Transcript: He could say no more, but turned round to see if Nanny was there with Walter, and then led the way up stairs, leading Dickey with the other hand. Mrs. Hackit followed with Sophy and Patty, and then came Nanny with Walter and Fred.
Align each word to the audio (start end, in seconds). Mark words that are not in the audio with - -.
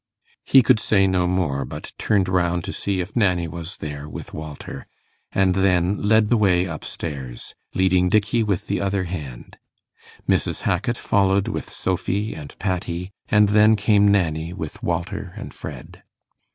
He 0.43 0.63
could 0.63 0.79
say 0.79 1.05
no 1.05 1.27
more, 1.27 1.63
but 1.63 1.93
turned 1.99 2.27
round 2.27 2.63
to 2.63 2.73
see 2.73 3.01
if 3.01 3.15
Nanny 3.15 3.47
was 3.47 3.77
there 3.77 4.09
with 4.09 4.33
Walter, 4.33 4.87
and 5.31 5.53
then 5.53 6.01
led 6.01 6.29
the 6.29 6.37
way 6.37 6.65
up 6.65 6.83
stairs, 6.83 7.53
leading 7.75 8.09
Dickey 8.09 8.41
with 8.41 8.65
the 8.65 8.81
other 8.81 9.03
hand. 9.03 9.59
Mrs. 10.27 10.61
Hackit 10.63 10.97
followed 10.97 11.47
with 11.47 11.69
Sophy 11.69 12.33
and 12.33 12.57
Patty, 12.57 13.11
and 13.29 13.49
then 13.49 13.75
came 13.75 14.07
Nanny 14.07 14.53
with 14.53 14.81
Walter 14.81 15.33
and 15.37 15.53
Fred. 15.53 16.01